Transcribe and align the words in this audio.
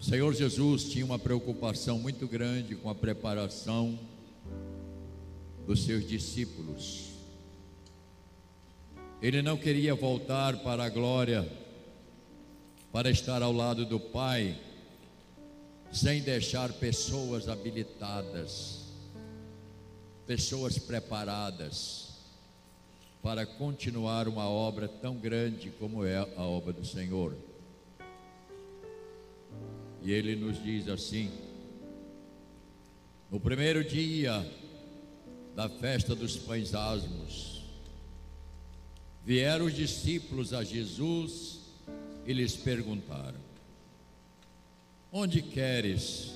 O 0.00 0.02
Senhor 0.02 0.32
Jesus 0.32 0.84
tinha 0.84 1.04
uma 1.04 1.18
preocupação 1.18 1.98
muito 1.98 2.26
grande 2.26 2.74
com 2.74 2.88
a 2.88 2.94
preparação 2.94 3.98
dos 5.66 5.84
seus 5.84 6.08
discípulos. 6.08 7.10
Ele 9.20 9.42
não 9.42 9.58
queria 9.58 9.94
voltar 9.94 10.56
para 10.60 10.84
a 10.84 10.88
glória, 10.88 11.46
para 12.90 13.10
estar 13.10 13.42
ao 13.42 13.52
lado 13.52 13.84
do 13.84 14.00
Pai, 14.00 14.58
sem 15.92 16.22
deixar 16.22 16.72
pessoas 16.72 17.46
habilitadas, 17.46 18.86
pessoas 20.26 20.78
preparadas 20.78 22.14
para 23.22 23.44
continuar 23.44 24.28
uma 24.28 24.48
obra 24.48 24.88
tão 24.88 25.16
grande 25.16 25.68
como 25.78 26.06
é 26.06 26.16
a 26.16 26.42
obra 26.42 26.72
do 26.72 26.86
Senhor. 26.86 27.49
E 30.02 30.12
ele 30.12 30.34
nos 30.34 30.62
diz 30.62 30.88
assim: 30.88 31.30
no 33.30 33.38
primeiro 33.38 33.84
dia 33.84 34.44
da 35.54 35.68
festa 35.68 36.16
dos 36.16 36.36
pães 36.36 36.74
asmos, 36.74 37.62
vieram 39.24 39.66
os 39.66 39.74
discípulos 39.74 40.52
a 40.52 40.64
Jesus 40.64 41.60
e 42.26 42.32
lhes 42.32 42.56
perguntaram: 42.56 43.38
Onde 45.12 45.42
queres 45.42 46.32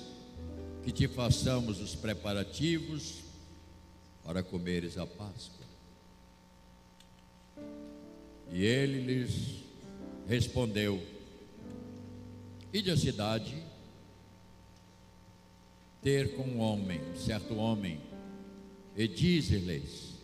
que 0.83 0.91
te 0.91 1.07
façamos 1.07 1.81
os 1.81 1.95
preparativos 1.95 3.15
para 4.23 4.41
comeres 4.41 4.97
a 4.97 5.05
Páscoa? 5.05 5.65
E 8.53 8.63
ele 8.63 9.01
lhes 9.01 9.63
respondeu: 10.27 11.14
Ide 12.75 12.91
à 12.91 12.97
cidade, 12.97 13.55
ter 16.01 16.35
com 16.35 16.43
um 16.43 16.59
homem, 16.59 16.99
um 17.09 17.15
certo 17.15 17.55
homem, 17.55 18.01
e 18.97 19.07
diz-lhes: 19.07 20.15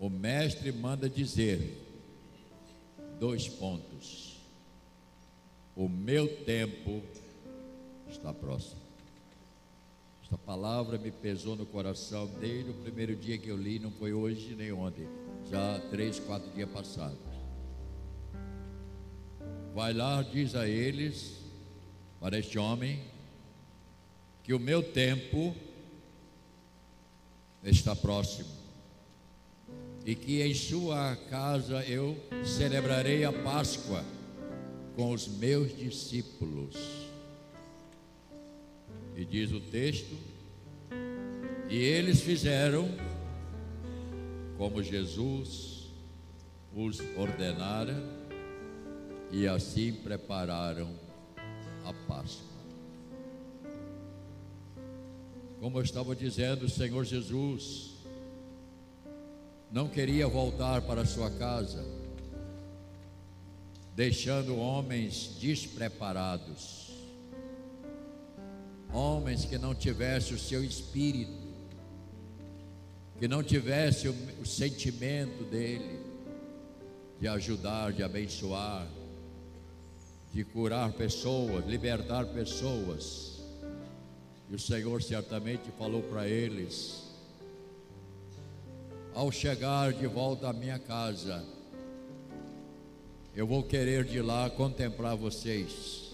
O 0.00 0.08
mestre 0.08 0.72
manda 0.72 1.06
dizer, 1.06 1.76
dois 3.20 3.46
pontos, 3.46 4.40
o 5.76 5.86
meu 5.86 6.34
tempo 6.46 7.02
está 8.08 8.32
próximo. 8.32 8.80
Esta 10.22 10.38
palavra 10.38 10.96
me 10.96 11.10
pesou 11.10 11.56
no 11.56 11.66
coração 11.66 12.26
desde 12.40 12.70
o 12.70 12.74
primeiro 12.82 13.14
dia 13.14 13.36
que 13.36 13.48
eu 13.50 13.56
li, 13.58 13.78
não 13.78 13.90
foi 13.90 14.14
hoje 14.14 14.54
nem 14.54 14.72
ontem, 14.72 15.06
já 15.50 15.78
três, 15.90 16.18
quatro 16.18 16.50
dias 16.52 16.70
passados. 16.70 17.33
Vai 19.74 19.92
lá, 19.92 20.22
diz 20.22 20.54
a 20.54 20.68
eles, 20.68 21.32
para 22.20 22.38
este 22.38 22.56
homem, 22.60 23.02
que 24.44 24.54
o 24.54 24.58
meu 24.60 24.80
tempo 24.80 25.52
está 27.64 27.96
próximo 27.96 28.48
e 30.06 30.14
que 30.14 30.42
em 30.42 30.54
sua 30.54 31.16
casa 31.28 31.82
eu 31.86 32.16
celebrarei 32.44 33.24
a 33.24 33.32
Páscoa 33.32 34.04
com 34.94 35.10
os 35.10 35.26
meus 35.26 35.76
discípulos. 35.76 36.76
E 39.16 39.24
diz 39.24 39.50
o 39.50 39.58
texto: 39.58 40.16
e 41.68 41.76
eles 41.76 42.20
fizeram 42.20 42.88
como 44.56 44.80
Jesus 44.84 45.88
os 46.72 47.00
ordenara 47.16 48.23
e 49.34 49.48
assim 49.48 49.92
prepararam 49.92 50.88
a 51.84 51.92
Páscoa. 52.06 52.54
Como 55.58 55.76
eu 55.78 55.82
estava 55.82 56.14
dizendo, 56.14 56.66
o 56.66 56.68
Senhor 56.68 57.04
Jesus 57.04 57.96
não 59.72 59.88
queria 59.88 60.28
voltar 60.28 60.82
para 60.82 61.04
sua 61.04 61.32
casa, 61.32 61.84
deixando 63.96 64.56
homens 64.56 65.36
despreparados, 65.40 66.92
homens 68.92 69.44
que 69.44 69.58
não 69.58 69.74
tivessem 69.74 70.36
o 70.36 70.38
seu 70.38 70.62
espírito, 70.62 71.32
que 73.18 73.26
não 73.26 73.42
tivessem 73.42 74.10
o, 74.10 74.42
o 74.42 74.46
sentimento 74.46 75.42
dele 75.42 75.98
de 77.18 77.26
ajudar, 77.26 77.92
de 77.92 78.04
abençoar, 78.04 78.86
de 80.34 80.42
curar 80.42 80.92
pessoas, 80.92 81.64
libertar 81.64 82.26
pessoas. 82.26 83.40
E 84.50 84.56
o 84.56 84.58
Senhor 84.58 85.00
certamente 85.00 85.70
falou 85.78 86.02
para 86.02 86.28
eles: 86.28 87.04
ao 89.14 89.30
chegar 89.30 89.92
de 89.92 90.08
volta 90.08 90.48
à 90.48 90.52
minha 90.52 90.76
casa, 90.76 91.44
eu 93.36 93.46
vou 93.46 93.62
querer 93.62 94.04
de 94.04 94.20
lá 94.20 94.50
contemplar 94.50 95.16
vocês, 95.16 96.12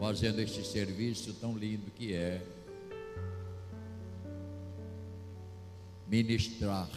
fazendo 0.00 0.40
este 0.40 0.66
serviço 0.66 1.34
tão 1.34 1.56
lindo 1.56 1.92
que 1.92 2.12
é 2.12 2.42
ministrar 6.08 6.90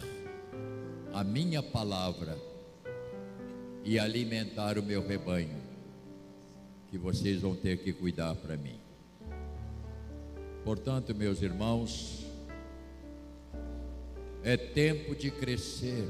a 1.14 1.22
minha 1.22 1.62
palavra 1.62 2.36
e 3.84 4.00
alimentar 4.00 4.78
o 4.78 4.82
meu 4.82 5.06
rebanho, 5.06 5.67
que 6.90 6.98
vocês 6.98 7.40
vão 7.40 7.54
ter 7.54 7.78
que 7.78 7.92
cuidar 7.92 8.34
para 8.34 8.56
mim. 8.56 8.78
Portanto, 10.64 11.14
meus 11.14 11.40
irmãos, 11.42 12.26
é 14.42 14.56
tempo 14.56 15.14
de 15.14 15.30
crescer. 15.30 16.06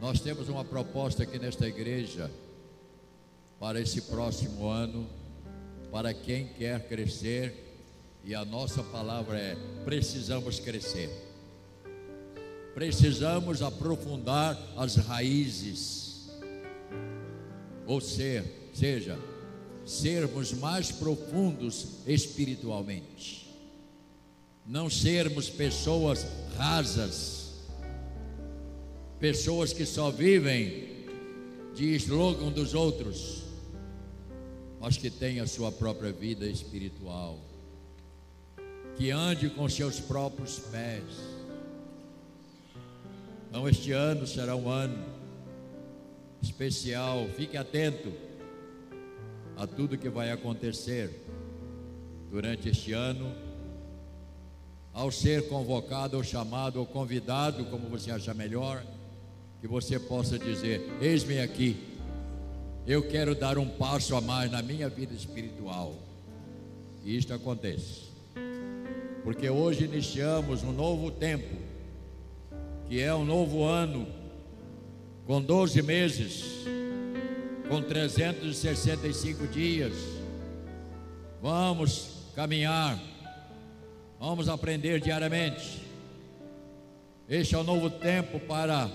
Nós 0.00 0.20
temos 0.20 0.48
uma 0.48 0.64
proposta 0.64 1.22
aqui 1.22 1.38
nesta 1.38 1.66
igreja 1.68 2.30
para 3.60 3.80
esse 3.80 4.02
próximo 4.02 4.68
ano, 4.68 5.08
para 5.90 6.12
quem 6.12 6.48
quer 6.48 6.88
crescer, 6.88 7.54
e 8.24 8.34
a 8.34 8.44
nossa 8.44 8.82
palavra 8.82 9.38
é: 9.38 9.56
precisamos 9.84 10.58
crescer. 10.58 11.10
Precisamos 12.74 13.62
aprofundar 13.62 14.58
as 14.76 14.96
raízes. 14.96 16.11
Ou 17.86 18.00
ser, 18.00 18.70
seja, 18.74 19.18
sermos 19.84 20.52
mais 20.52 20.90
profundos 20.90 21.98
espiritualmente, 22.06 23.48
não 24.66 24.88
sermos 24.88 25.50
pessoas 25.50 26.26
rasas, 26.56 27.54
pessoas 29.18 29.72
que 29.72 29.84
só 29.84 30.10
vivem 30.10 31.06
de 31.74 31.94
slogan 31.96 32.50
dos 32.50 32.74
outros, 32.74 33.42
mas 34.80 34.96
que 34.96 35.10
têm 35.10 35.40
a 35.40 35.46
sua 35.46 35.72
própria 35.72 36.12
vida 36.12 36.46
espiritual, 36.46 37.38
que 38.96 39.10
ande 39.10 39.48
com 39.50 39.68
seus 39.68 39.98
próprios 39.98 40.58
pés. 40.58 41.02
Então, 43.48 43.68
este 43.68 43.92
ano 43.92 44.26
será 44.26 44.54
um 44.56 44.68
ano 44.68 45.21
especial, 46.42 47.26
fique 47.36 47.56
atento 47.56 48.12
a 49.56 49.66
tudo 49.66 49.96
que 49.96 50.08
vai 50.08 50.30
acontecer 50.30 51.24
durante 52.30 52.68
este 52.68 52.92
ano, 52.92 53.32
ao 54.92 55.10
ser 55.10 55.48
convocado, 55.48 56.16
ou 56.16 56.24
chamado, 56.24 56.80
ou 56.80 56.86
convidado, 56.86 57.64
como 57.66 57.88
você 57.88 58.10
achar 58.10 58.34
melhor, 58.34 58.82
que 59.60 59.68
você 59.68 59.98
possa 59.98 60.38
dizer: 60.38 60.82
Eis-me 61.00 61.38
aqui, 61.38 61.76
eu 62.86 63.06
quero 63.06 63.34
dar 63.34 63.56
um 63.56 63.68
passo 63.68 64.16
a 64.16 64.20
mais 64.20 64.50
na 64.50 64.60
minha 64.60 64.88
vida 64.88 65.14
espiritual. 65.14 65.94
E 67.04 67.16
isto 67.16 67.32
acontece, 67.32 68.10
porque 69.22 69.48
hoje 69.48 69.84
iniciamos 69.84 70.62
um 70.62 70.72
novo 70.72 71.10
tempo, 71.10 71.54
que 72.88 73.00
é 73.00 73.14
um 73.14 73.24
novo 73.24 73.64
ano, 73.64 74.06
com 75.26 75.40
12 75.40 75.82
meses 75.82 76.44
com 77.68 77.80
365 77.80 79.46
dias. 79.46 79.94
Vamos 81.40 82.10
caminhar, 82.34 83.00
vamos 84.20 84.48
aprender 84.48 85.00
diariamente. 85.00 85.80
Este 87.28 87.54
é 87.54 87.58
o 87.58 87.64
novo 87.64 87.88
tempo 87.88 88.38
para 88.40 88.90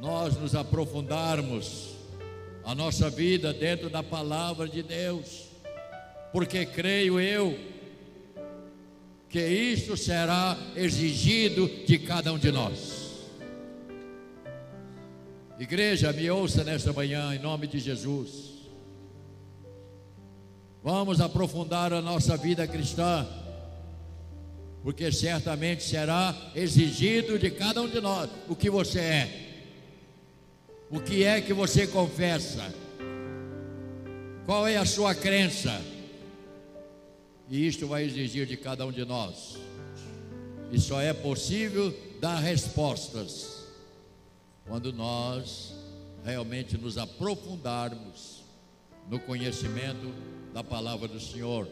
nós 0.00 0.36
nos 0.36 0.54
aprofundarmos 0.54 1.94
a 2.64 2.74
nossa 2.74 3.08
vida 3.08 3.52
dentro 3.52 3.88
da 3.88 4.02
palavra 4.02 4.68
de 4.68 4.82
Deus, 4.82 5.46
porque 6.32 6.66
creio 6.66 7.18
eu 7.18 7.58
que 9.30 9.40
isto 9.40 9.96
será 9.96 10.58
exigido 10.74 11.68
de 11.86 11.98
cada 11.98 12.32
um 12.32 12.38
de 12.38 12.52
nós. 12.52 13.05
Igreja, 15.58 16.12
me 16.12 16.30
ouça 16.30 16.62
nesta 16.62 16.92
manhã, 16.92 17.34
em 17.34 17.38
nome 17.38 17.66
de 17.66 17.78
Jesus. 17.78 18.56
Vamos 20.82 21.18
aprofundar 21.18 21.94
a 21.94 22.02
nossa 22.02 22.36
vida 22.36 22.66
cristã, 22.66 23.26
porque 24.82 25.10
certamente 25.10 25.82
será 25.82 26.36
exigido 26.54 27.38
de 27.38 27.50
cada 27.50 27.80
um 27.80 27.88
de 27.88 28.02
nós 28.02 28.28
o 28.48 28.54
que 28.54 28.68
você 28.68 29.00
é, 29.00 29.46
o 30.90 31.00
que 31.00 31.24
é 31.24 31.40
que 31.40 31.54
você 31.54 31.86
confessa, 31.86 32.72
qual 34.44 34.68
é 34.68 34.76
a 34.76 34.84
sua 34.84 35.14
crença, 35.14 35.80
e 37.48 37.66
isto 37.66 37.86
vai 37.88 38.04
exigir 38.04 38.46
de 38.46 38.58
cada 38.58 38.84
um 38.84 38.92
de 38.92 39.06
nós, 39.06 39.56
e 40.70 40.78
só 40.78 41.00
é 41.00 41.14
possível 41.14 41.96
dar 42.20 42.36
respostas 42.40 43.55
quando 44.66 44.92
nós 44.92 45.74
realmente 46.24 46.76
nos 46.76 46.98
aprofundarmos 46.98 48.42
no 49.08 49.20
conhecimento 49.20 50.12
da 50.52 50.64
palavra 50.64 51.06
do 51.06 51.20
Senhor. 51.20 51.68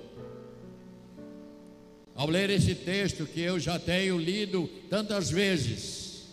Ao 2.15 2.29
ler 2.29 2.51
esse 2.51 2.75
texto 2.77 3.27
que 3.27 3.41
eu 3.41 3.59
já 3.59 3.79
tenho 3.79 4.17
lido 4.17 4.69
tantas 4.89 5.29
vezes, 5.29 6.29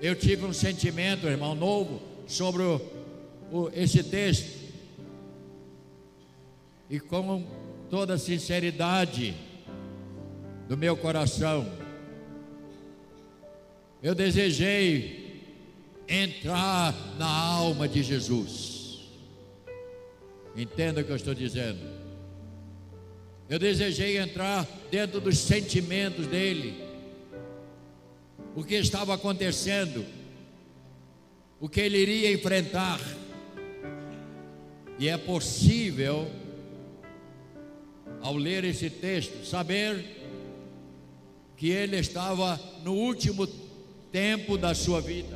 eu 0.00 0.14
tive 0.14 0.44
um 0.44 0.52
sentimento, 0.52 1.26
irmão, 1.26 1.56
novo 1.56 2.00
sobre 2.28 2.62
o, 2.62 2.80
o, 3.50 3.70
esse 3.74 4.04
texto. 4.04 4.62
E 6.88 7.00
com 7.00 7.44
toda 7.90 8.14
a 8.14 8.18
sinceridade 8.18 9.34
do 10.68 10.76
meu 10.76 10.96
coração, 10.96 11.66
eu 14.00 14.14
desejei 14.14 15.23
entrar 16.08 16.94
na 17.18 17.26
alma 17.26 17.88
de 17.88 18.02
Jesus. 18.02 19.08
Entenda 20.56 21.00
o 21.00 21.04
que 21.04 21.10
eu 21.10 21.16
estou 21.16 21.34
dizendo. 21.34 21.80
Eu 23.48 23.58
desejei 23.58 24.18
entrar 24.18 24.66
dentro 24.90 25.20
dos 25.20 25.38
sentimentos 25.38 26.26
dele. 26.26 26.82
O 28.54 28.62
que 28.62 28.74
estava 28.74 29.14
acontecendo, 29.14 30.04
o 31.60 31.68
que 31.68 31.80
ele 31.80 31.98
iria 31.98 32.32
enfrentar. 32.32 33.00
E 34.98 35.08
é 35.08 35.16
possível, 35.16 36.30
ao 38.22 38.36
ler 38.36 38.64
esse 38.64 38.88
texto, 38.88 39.44
saber 39.44 40.04
que 41.56 41.68
ele 41.68 41.96
estava 41.96 42.60
no 42.84 42.94
último 42.94 43.46
tempo 44.12 44.56
da 44.56 44.74
sua 44.74 45.00
vida. 45.00 45.33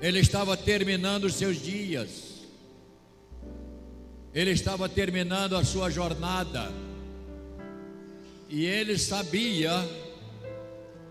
Ele 0.00 0.20
estava 0.20 0.56
terminando 0.56 1.24
os 1.24 1.34
seus 1.34 1.60
dias. 1.60 2.30
Ele 4.32 4.50
estava 4.50 4.88
terminando 4.88 5.56
a 5.56 5.64
sua 5.64 5.90
jornada. 5.90 6.72
E 8.48 8.64
ele 8.64 8.96
sabia 8.96 9.70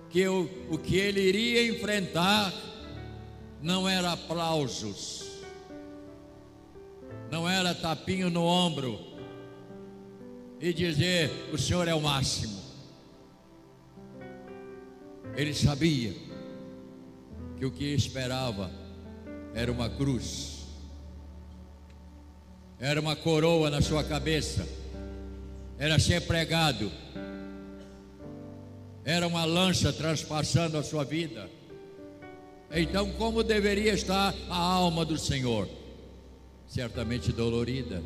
que 0.10 0.28
o, 0.28 0.50
o 0.72 0.78
que 0.78 0.96
ele 0.96 1.22
iria 1.22 1.68
enfrentar 1.68 2.52
não 3.62 3.88
era 3.88 4.14
aplausos, 4.14 5.26
não 7.30 7.48
era 7.48 7.76
tapinho 7.76 8.30
no 8.30 8.44
ombro 8.44 9.00
e 10.60 10.74
dizer: 10.74 11.32
o 11.54 11.58
Senhor 11.58 11.88
é 11.88 11.94
o 11.94 12.02
máximo. 12.02 12.60
Ele 15.36 15.54
sabia 15.54 16.14
que 17.58 17.66
o 17.66 17.72
que 17.72 17.94
esperava 17.94 18.79
era 19.54 19.72
uma 19.72 19.90
cruz, 19.90 20.66
era 22.80 23.00
uma 23.00 23.16
coroa 23.16 23.70
na 23.70 23.82
sua 23.82 24.04
cabeça, 24.04 24.68
era 25.78 26.00
ser 26.00 26.22
pregado, 26.22 26.92
era 29.04 29.28
uma 29.28 29.46
lança 29.46 29.92
transpassando 29.92 30.78
a 30.78 30.84
sua 30.84 31.04
vida. 31.04 31.50
Então, 32.72 33.12
como 33.14 33.44
deveria 33.44 33.94
estar 33.94 34.34
a 34.50 34.58
alma 34.58 35.04
do 35.04 35.18
Senhor? 35.18 35.68
Certamente 36.68 37.32
dolorida, 37.32 38.04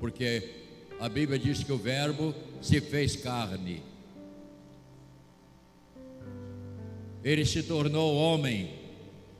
porque 0.00 0.64
a 0.98 1.08
Bíblia 1.08 1.38
diz 1.38 1.62
que 1.62 1.72
o 1.72 1.78
Verbo 1.78 2.34
se 2.60 2.80
fez 2.80 3.14
carne. 3.16 3.82
Ele 7.22 7.44
se 7.44 7.62
tornou 7.62 8.16
homem, 8.16 8.85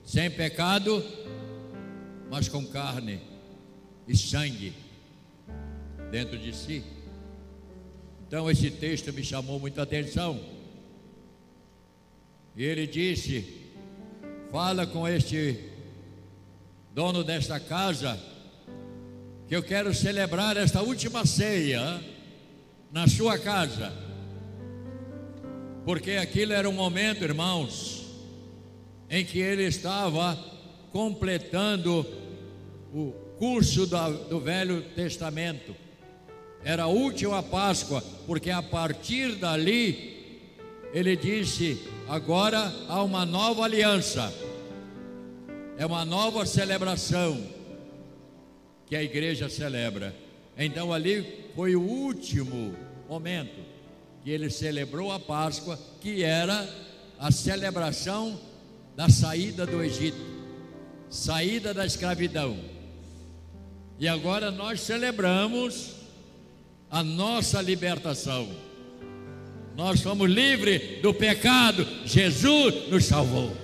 sem 0.07 0.31
pecado, 0.31 1.05
mas 2.31 2.49
com 2.49 2.65
carne 2.65 3.21
e 4.09 4.17
sangue 4.17 4.73
dentro 6.11 6.39
de 6.39 6.57
si. 6.57 6.83
Então 8.27 8.51
esse 8.51 8.71
texto 8.71 9.13
me 9.13 9.23
chamou 9.23 9.61
muita 9.61 9.83
atenção. 9.83 10.41
E 12.57 12.65
ele 12.65 12.87
disse: 12.87 13.67
Fala 14.51 14.87
com 14.87 15.07
este 15.07 15.59
dono 16.95 17.23
desta 17.23 17.61
casa, 17.61 18.19
que 19.47 19.55
eu 19.55 19.63
quero 19.63 19.93
celebrar 19.93 20.57
esta 20.57 20.81
última 20.81 21.27
ceia 21.27 22.01
na 22.91 23.07
sua 23.07 23.39
casa 23.39 24.07
porque 25.87 26.17
aquilo 26.17 26.53
era 26.53 26.69
um 26.69 26.73
momento, 26.73 27.23
irmãos, 27.23 27.96
em 29.09 29.25
que 29.25 29.39
ele 29.39 29.65
estava 29.65 30.39
completando 30.93 32.07
o 32.93 33.13
curso 33.39 33.87
do 33.87 34.41
Velho 34.41 34.83
Testamento. 34.95 35.75
Era 36.65 36.85
a 36.85 36.89
última 36.89 37.43
Páscoa, 37.43 38.03
porque 38.27 38.51
a 38.51 38.63
partir 38.63 39.37
dali 39.37 40.17
ele 40.93 41.17
disse: 41.17 41.79
agora 42.09 42.73
há 42.89 43.03
uma 43.03 43.25
nova 43.25 43.65
aliança, 43.65 44.33
é 45.79 45.85
uma 45.85 46.05
nova 46.05 46.47
celebração 46.47 47.41
que 48.87 48.97
a 48.97 49.03
igreja 49.03 49.49
celebra. 49.49 50.15
Então 50.57 50.93
ali 50.93 51.51
foi 51.55 51.77
o 51.77 51.83
último 51.83 52.75
momento 53.09 53.61
que 54.25 54.31
ele 54.31 54.51
celebrou 54.51 55.13
a 55.13 55.21
Páscoa, 55.21 55.79
que 56.01 56.25
era 56.25 56.69
a 57.19 57.31
celebração 57.31 58.41
da 58.97 59.09
saída 59.09 59.67
do 59.67 59.83
Egito, 59.85 60.17
saída 61.11 61.73
da 61.73 61.85
escravidão. 61.85 62.59
E 63.99 64.09
agora 64.09 64.51
nós 64.51 64.81
celebramos 64.81 65.93
a 66.91 67.03
nossa 67.03 67.61
libertação. 67.61 68.49
Nós 69.77 70.01
somos 70.01 70.29
livres 70.29 71.03
do 71.03 71.13
pecado, 71.13 71.87
Jesus 72.05 72.89
nos 72.91 73.05
salvou. 73.05 73.55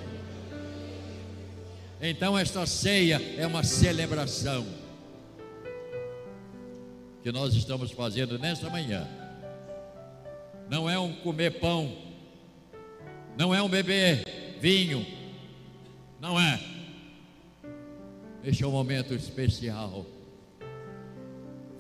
Então, 2.01 2.39
esta 2.39 2.67
ceia 2.67 3.21
é 3.39 3.47
uma 3.47 3.65
celebração 3.65 4.67
que 7.23 7.33
nós 7.33 7.55
estamos 7.55 7.91
fazendo 7.91 8.39
nesta 8.39 8.69
manhã 8.69 9.09
não 10.73 10.89
é 10.89 10.99
um 10.99 11.13
comer 11.13 11.61
pão, 11.61 11.95
não 13.37 13.55
é 13.55 13.61
um 13.61 13.69
beber 13.69 14.25
vinho, 14.59 15.05
não 16.23 16.41
é. 16.41 16.61
Este 18.45 18.63
é 18.63 18.67
um 18.67 18.71
momento 18.71 19.13
especial. 19.13 20.07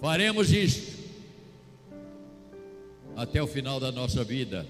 Faremos 0.00 0.50
isto 0.50 1.00
até 3.16 3.40
o 3.40 3.46
final 3.46 3.78
da 3.78 3.92
nossa 3.92 4.24
vida. 4.24 4.66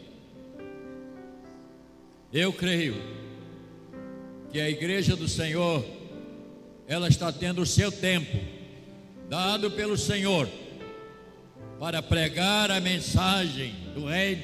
Eu 2.30 2.52
creio 2.52 2.96
que 4.52 4.60
a 4.60 4.68
igreja 4.68 5.16
do 5.16 5.26
Senhor, 5.26 5.82
ela 6.86 7.08
está 7.08 7.32
tendo 7.32 7.62
o 7.62 7.66
seu 7.66 7.90
tempo, 7.90 8.36
dado 9.30 9.70
pelo 9.70 9.96
Senhor 9.96 10.50
para 11.80 12.02
pregar 12.02 12.70
a 12.70 12.78
mensagem 12.78 13.74
do 13.94 14.04
Reino. 14.04 14.42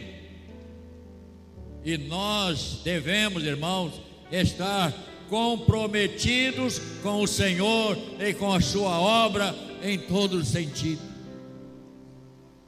E 1.84 1.98
nós 1.98 2.80
devemos, 2.82 3.44
irmãos, 3.44 3.92
estar 4.32 5.07
comprometidos 5.28 6.80
com 7.02 7.22
o 7.22 7.26
Senhor 7.26 7.96
e 8.18 8.32
com 8.34 8.52
a 8.52 8.60
Sua 8.60 8.98
obra 8.98 9.54
em 9.82 9.98
todo 9.98 10.44
sentido. 10.44 11.02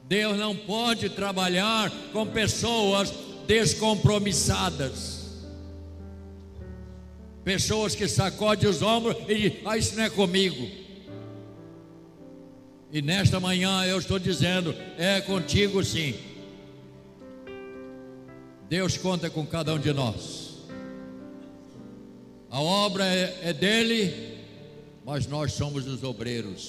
Deus 0.05 0.37
não 0.37 0.57
pode 0.57 1.09
trabalhar 1.11 1.91
com 2.13 2.27
pessoas 2.27 3.13
descompromissadas. 3.47 5.21
Pessoas 7.45 7.95
que 7.95 8.07
sacodem 8.07 8.69
os 8.69 8.83
ombros 8.83 9.17
e 9.29 9.35
dizem, 9.35 9.61
ah, 9.65 9.79
isso 9.79 9.97
não 9.97 10.05
é 10.05 10.11
comigo. 10.11 10.69
E 12.93 13.01
nesta 13.01 13.39
manhã 13.39 13.85
eu 13.85 13.99
estou 13.99 14.19
dizendo: 14.19 14.75
é 14.99 15.21
contigo 15.21 15.83
sim. 15.85 16.15
Deus 18.69 18.97
conta 18.97 19.31
com 19.31 19.47
cada 19.47 19.75
um 19.75 19.79
de 19.79 19.93
nós. 19.93 20.50
A 22.51 22.61
obra 22.61 23.05
é, 23.07 23.39
é 23.45 23.53
dele, 23.53 24.39
mas 25.05 25.27
nós 25.27 25.53
somos 25.53 25.87
os 25.87 26.03
obreiros. 26.03 26.69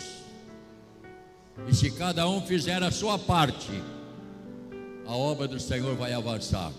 E 1.68 1.76
se 1.76 1.92
cada 1.92 2.28
um 2.30 2.42
fizer 2.42 2.84
a 2.84 2.92
sua 2.92 3.18
parte, 3.18 3.72
a 5.08 5.16
obra 5.16 5.48
do 5.48 5.60
Senhor 5.60 5.96
vai 5.96 6.14
avançar. 6.14 6.72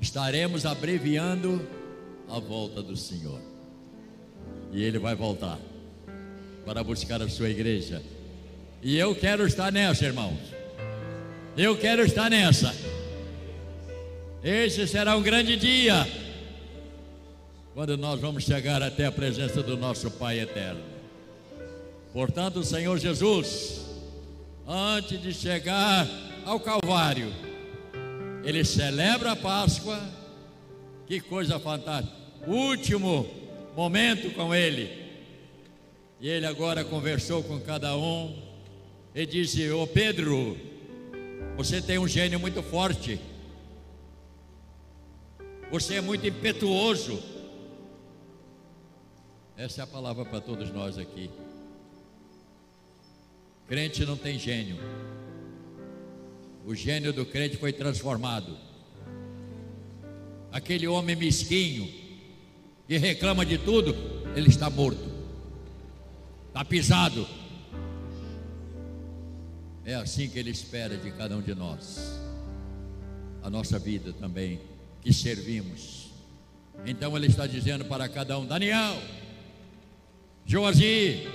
Estaremos 0.00 0.64
abreviando 0.64 1.66
a 2.28 2.38
volta 2.38 2.82
do 2.82 2.96
Senhor. 2.96 3.40
E 4.72 4.82
Ele 4.82 4.98
vai 4.98 5.14
voltar 5.14 5.58
para 6.64 6.82
buscar 6.82 7.20
a 7.20 7.28
sua 7.28 7.50
igreja. 7.50 8.02
E 8.82 8.96
eu 8.96 9.14
quero 9.14 9.46
estar 9.46 9.70
nessa, 9.70 10.04
irmãos. 10.06 10.38
Eu 11.56 11.76
quero 11.76 12.02
estar 12.02 12.30
nessa. 12.30 12.74
Esse 14.42 14.88
será 14.88 15.14
um 15.14 15.22
grande 15.22 15.56
dia. 15.56 16.23
Quando 17.74 17.96
nós 17.96 18.20
vamos 18.20 18.44
chegar 18.44 18.80
até 18.84 19.04
a 19.04 19.10
presença 19.10 19.60
do 19.60 19.76
nosso 19.76 20.08
Pai 20.08 20.38
eterno. 20.38 20.80
Portanto, 22.12 22.62
Senhor 22.62 22.96
Jesus, 23.00 23.84
antes 24.64 25.20
de 25.20 25.34
chegar 25.34 26.08
ao 26.44 26.60
Calvário, 26.60 27.34
ele 28.44 28.64
celebra 28.64 29.32
a 29.32 29.36
Páscoa. 29.36 30.00
Que 31.04 31.18
coisa 31.18 31.58
fantástica. 31.58 32.16
Último 32.46 33.28
momento 33.76 34.32
com 34.34 34.54
ele. 34.54 34.88
E 36.20 36.28
ele 36.28 36.46
agora 36.46 36.84
conversou 36.84 37.42
com 37.42 37.58
cada 37.58 37.96
um 37.96 38.40
e 39.12 39.26
disse: 39.26 39.68
Ô 39.72 39.84
Pedro, 39.84 40.56
você 41.56 41.82
tem 41.82 41.98
um 41.98 42.06
gênio 42.06 42.38
muito 42.38 42.62
forte. 42.62 43.18
Você 45.72 45.96
é 45.96 46.00
muito 46.00 46.24
impetuoso. 46.24 47.33
Essa 49.56 49.82
é 49.82 49.84
a 49.84 49.86
palavra 49.86 50.24
para 50.24 50.40
todos 50.40 50.70
nós 50.70 50.98
aqui. 50.98 51.30
Crente 53.68 54.04
não 54.04 54.16
tem 54.16 54.36
gênio. 54.38 54.76
O 56.66 56.74
gênio 56.74 57.12
do 57.12 57.24
crente 57.24 57.56
foi 57.56 57.72
transformado. 57.72 58.56
Aquele 60.50 60.88
homem 60.88 61.14
mesquinho 61.14 61.88
que 62.88 62.96
reclama 62.96 63.46
de 63.46 63.56
tudo, 63.58 63.94
ele 64.34 64.48
está 64.48 64.68
morto. 64.68 65.12
Está 66.48 66.64
pisado. 66.64 67.26
É 69.84 69.94
assim 69.94 70.28
que 70.28 70.38
ele 70.38 70.50
espera 70.50 70.96
de 70.96 71.10
cada 71.12 71.36
um 71.36 71.42
de 71.42 71.54
nós. 71.54 72.18
A 73.42 73.48
nossa 73.48 73.78
vida 73.78 74.12
também, 74.14 74.60
que 75.00 75.12
servimos. 75.12 76.10
Então 76.84 77.16
ele 77.16 77.26
está 77.26 77.46
dizendo 77.46 77.84
para 77.84 78.08
cada 78.08 78.38
um: 78.38 78.46
Daniel, 78.46 78.96
Joasi, 80.46 81.26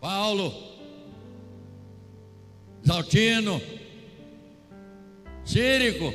Paulo, 0.00 0.52
Zaltino, 2.86 3.60
Círico, 5.44 6.12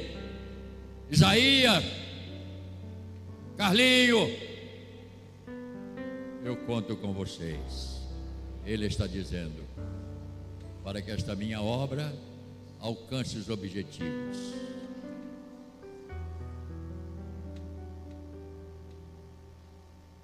Isaías, 1.09 1.83
Carlinho, 3.57 4.29
eu 6.45 6.55
conto 6.65 6.95
com 6.95 7.11
vocês. 7.11 7.99
Ele 8.65 8.85
está 8.85 9.07
dizendo: 9.07 9.63
para 10.83 11.01
que 11.01 11.11
esta 11.11 11.35
minha 11.35 11.61
obra 11.61 12.13
alcance 12.79 13.37
os 13.37 13.49
objetivos. 13.49 14.37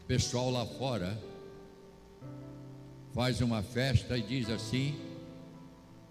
Pessoal 0.08 0.52
lá 0.52 0.66
fora 0.68 1.20
faz 3.12 3.42
uma 3.42 3.64
festa 3.64 4.16
e 4.16 4.22
diz 4.22 4.50
assim: 4.52 4.96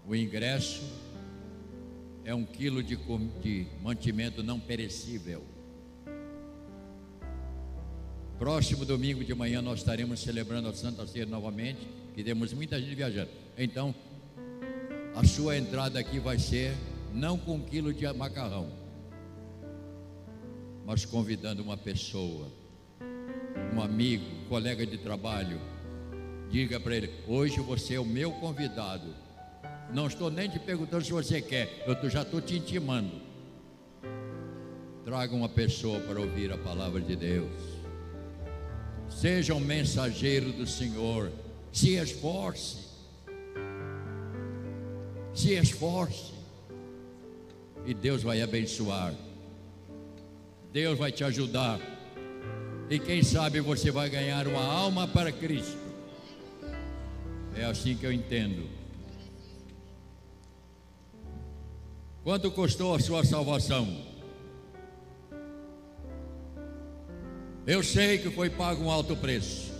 o 0.05 0.13
ingresso 0.13 0.83
é 2.25 2.35
um 2.35 2.43
quilo 2.43 2.83
de, 2.83 2.97
de 3.41 3.67
mantimento 3.81 4.43
não 4.43 4.59
perecível. 4.59 5.43
Próximo 8.37 8.83
domingo 8.83 9.23
de 9.23 9.33
manhã 9.33 9.61
nós 9.61 9.79
estaremos 9.79 10.19
celebrando 10.19 10.67
a 10.67 10.73
Santa 10.73 11.07
Ceia 11.07 11.25
novamente 11.25 11.87
que 12.13 12.21
temos 12.21 12.51
muita 12.51 12.77
gente 12.81 12.95
viajando. 12.95 13.29
Então, 13.57 13.95
a 15.15 15.23
sua 15.23 15.57
entrada 15.57 15.97
aqui 15.99 16.19
vai 16.19 16.37
ser 16.37 16.75
não 17.13 17.37
com 17.37 17.55
um 17.55 17.61
quilo 17.61 17.93
de 17.93 18.11
macarrão, 18.11 18.69
mas 20.85 21.05
convidando 21.05 21.63
uma 21.63 21.77
pessoa, 21.77 22.51
um 23.73 23.81
amigo, 23.81 24.25
um 24.43 24.49
colega 24.49 24.85
de 24.85 24.97
trabalho. 24.97 25.59
Diga 26.49 26.79
para 26.79 26.95
ele: 26.95 27.09
hoje 27.27 27.59
você 27.59 27.95
é 27.95 27.99
o 27.99 28.05
meu 28.05 28.31
convidado. 28.31 29.13
Não 29.93 30.07
estou 30.07 30.31
nem 30.31 30.49
te 30.49 30.59
perguntando 30.59 31.03
se 31.03 31.11
você 31.11 31.41
quer, 31.41 31.83
eu 31.85 32.09
já 32.09 32.21
estou 32.23 32.41
te 32.41 32.57
intimando. 32.57 33.21
Traga 35.03 35.35
uma 35.35 35.49
pessoa 35.49 35.99
para 35.99 36.19
ouvir 36.19 36.51
a 36.51 36.57
palavra 36.57 36.99
de 36.99 37.15
Deus. 37.15 37.51
Seja 39.09 39.53
um 39.53 39.59
mensageiro 39.59 40.51
do 40.51 40.65
Senhor 40.65 41.31
se 41.75 41.95
esforce. 41.95 42.77
Se 45.33 45.55
esforce. 45.55 46.33
E 47.85 47.93
Deus 47.93 48.23
vai 48.23 48.41
abençoar. 48.41 49.13
Deus 50.71 50.97
vai 50.97 51.11
te 51.11 51.25
ajudar. 51.25 51.77
E 52.89 52.99
quem 52.99 53.23
sabe 53.23 53.59
você 53.59 53.89
vai 53.89 54.09
ganhar 54.09 54.47
uma 54.47 54.63
alma 54.63 55.07
para 55.07 55.31
Cristo. 55.31 55.77
É 57.55 57.65
assim 57.65 57.95
que 57.95 58.05
eu 58.05 58.11
entendo. 58.11 58.69
Quanto 62.23 62.51
custou 62.51 62.93
a 62.93 62.99
sua 62.99 63.23
salvação? 63.23 63.87
Eu 67.65 67.81
sei 67.83 68.19
que 68.19 68.29
foi 68.29 68.49
pago 68.49 68.83
um 68.83 68.91
alto 68.91 69.15
preço. 69.15 69.73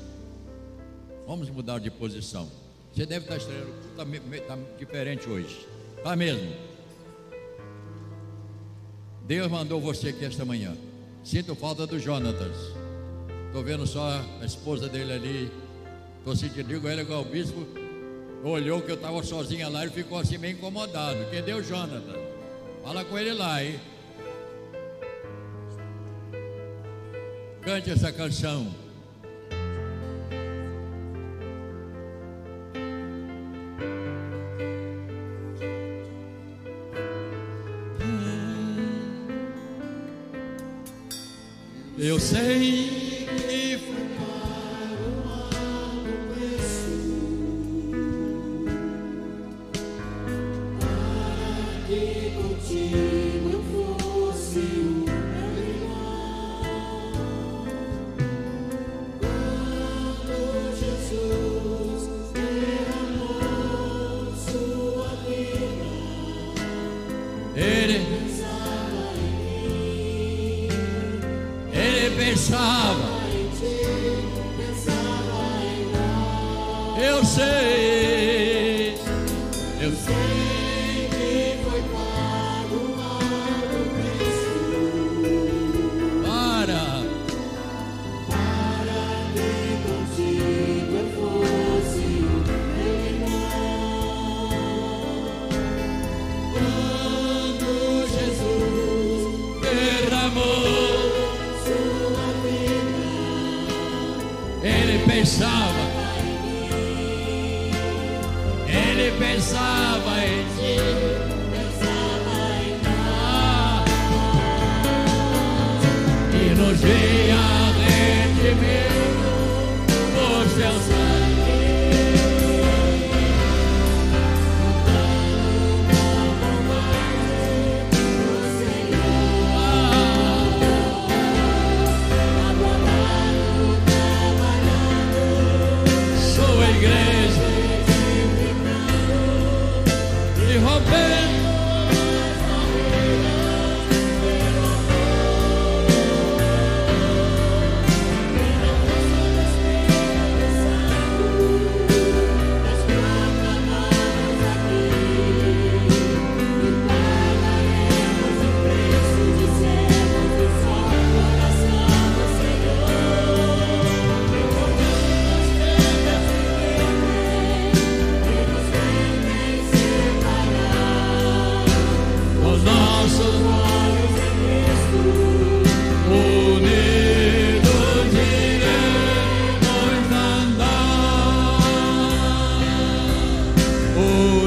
Vamos 1.28 1.50
mudar 1.50 1.80
de 1.80 1.92
posição. 1.92 2.50
Você 2.94 3.06
deve 3.06 3.26
estar 3.26 3.38
estranhando, 3.38 3.74
está 4.32 4.56
tá 4.56 4.62
diferente 4.80 5.30
hoje. 5.30 5.68
Está 5.98 6.16
mesmo. 6.16 6.52
Deus 9.24 9.52
mandou 9.52 9.82
você 9.82 10.10
aqui 10.10 10.24
esta 10.24 10.46
manhã. 10.46 10.76
Sinto 11.24 11.56
falta 11.56 11.86
do 11.86 12.00
Jonatas. 12.00 12.85
Estou 13.56 13.64
vendo 13.64 13.88
só 13.88 14.22
a 14.42 14.46
esposa 14.46 14.90
dele 14.90 15.14
ali. 15.14 15.52
Estou 16.18 16.36
sentindo, 16.36 16.68
digo 16.68 16.90
ele 16.90 17.04
igual 17.04 17.22
o 17.22 17.24
bispo. 17.24 17.66
Olhou 18.44 18.82
que 18.82 18.92
eu 18.92 18.96
estava 18.96 19.24
sozinha 19.24 19.70
lá 19.70 19.86
e 19.86 19.90
ficou 19.90 20.18
assim 20.18 20.38
meio 20.38 20.58
incomodado. 20.58 21.20
O 21.58 21.64
Jonatas? 21.64 22.04
Fala 22.84 23.06
com 23.06 23.18
ele 23.18 23.32
lá, 23.32 23.64
hein? 23.64 23.80
Cante 27.62 27.92
essa 27.92 28.12
canção. 28.12 28.76
Eu 41.98 42.20
sei 42.20 42.95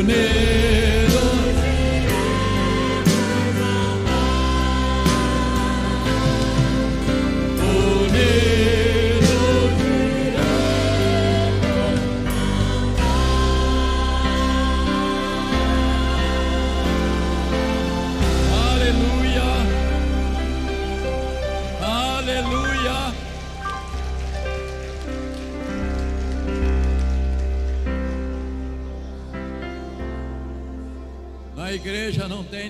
name. 0.08 0.37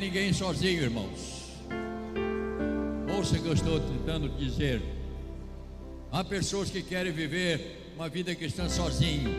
Ninguém 0.09 0.33
sozinho, 0.33 0.85
irmãos. 0.85 1.53
Ouça 3.15 3.37
o 3.37 3.43
que 3.43 3.47
eu 3.47 3.53
estou 3.53 3.79
tentando 3.79 4.27
dizer. 4.38 4.81
Há 6.11 6.25
pessoas 6.25 6.71
que 6.71 6.83
querem 6.83 7.12
viver 7.12 7.93
uma 7.95 8.09
vida 8.09 8.35
cristã 8.35 8.71
sozinho. 8.71 9.31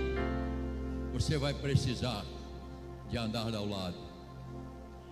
Você 1.12 1.40
vai 1.40 1.56
precisar 1.56 2.24
de 3.10 3.18
andar 3.18 3.52
ao 3.56 3.68
lado 3.68 3.98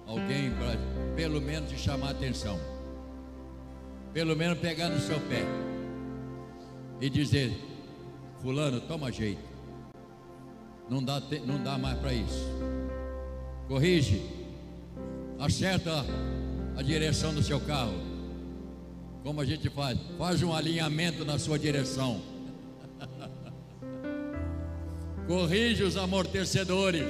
alguém 0.05 0.51
para 0.51 0.77
pelo 1.15 1.41
menos 1.41 1.71
te 1.71 1.77
chamar 1.79 2.09
a 2.09 2.11
atenção, 2.11 2.59
pelo 4.13 4.35
menos 4.35 4.59
pegar 4.59 4.89
no 4.89 4.99
seu 4.99 5.19
pé 5.21 5.41
e 7.01 7.09
dizer: 7.09 7.51
Fulano, 8.43 8.79
toma 8.81 9.11
jeito, 9.11 9.41
não 10.87 11.03
dá, 11.03 11.19
não 11.47 11.63
dá 11.63 11.79
mais 11.79 11.97
para 11.97 12.13
isso, 12.13 12.47
corrige, 13.67 14.36
acerta 15.39 16.05
a 16.75 16.81
direção 16.81 17.33
do 17.33 17.43
seu 17.43 17.59
carro, 17.59 17.99
como 19.23 19.41
a 19.41 19.45
gente 19.45 19.69
faz, 19.69 19.97
faz 20.17 20.43
um 20.43 20.53
alinhamento 20.53 21.25
na 21.25 21.37
sua 21.37 21.59
direção, 21.59 22.21
corrige 25.27 25.83
os 25.83 25.97
amortecedores. 25.97 27.07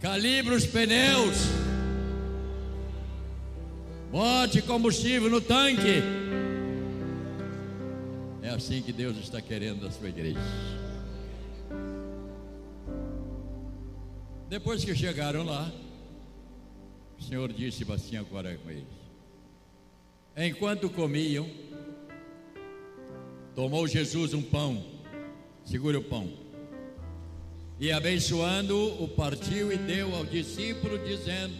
Calibra 0.00 0.54
os 0.54 0.64
pneus. 0.64 1.36
Bote 4.12 4.62
combustível 4.62 5.28
no 5.28 5.40
tanque. 5.40 6.02
É 8.42 8.50
assim 8.50 8.80
que 8.80 8.92
Deus 8.92 9.18
está 9.18 9.40
querendo 9.40 9.82
da 9.82 9.90
sua 9.90 10.08
igreja. 10.08 10.38
Depois 14.48 14.82
que 14.82 14.94
chegaram 14.94 15.44
lá, 15.44 15.70
o 17.18 17.22
Senhor 17.22 17.52
disse 17.52 17.84
assim 17.92 18.16
agora 18.16 18.56
com 18.56 18.70
eles: 18.70 18.84
Enquanto 20.34 20.88
comiam, 20.88 21.46
tomou 23.54 23.86
Jesus 23.86 24.32
um 24.32 24.40
pão, 24.40 24.82
segura 25.66 25.98
o 25.98 26.02
pão, 26.02 26.32
e 27.78 27.92
abençoando, 27.92 29.02
o 29.02 29.06
partiu 29.06 29.70
e 29.70 29.76
deu 29.76 30.14
ao 30.14 30.24
discípulo, 30.24 30.98
dizendo: 30.98 31.54